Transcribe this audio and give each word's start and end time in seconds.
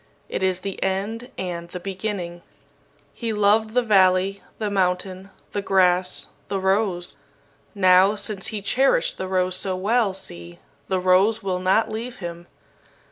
It 0.29 0.41
is 0.41 0.61
the 0.61 0.81
end 0.81 1.29
and 1.37 1.69
the 1.69 1.79
beginning. 1.79 2.41
"He 3.13 3.31
loved 3.33 3.75
the 3.75 3.83
valley, 3.83 4.41
the 4.57 4.71
mountain, 4.71 5.29
the 5.51 5.61
grass, 5.61 6.29
the 6.47 6.59
rose. 6.59 7.17
Now, 7.75 8.15
since 8.15 8.47
he 8.47 8.63
cherished 8.63 9.19
the 9.19 9.27
rose 9.27 9.55
so 9.55 9.75
well, 9.75 10.15
see, 10.15 10.57
the 10.87 10.99
rose 10.99 11.43
will 11.43 11.59
not 11.59 11.91
leave 11.91 12.15
him. 12.17 12.47